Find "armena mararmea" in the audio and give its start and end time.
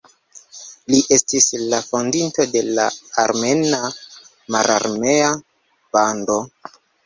3.27-5.33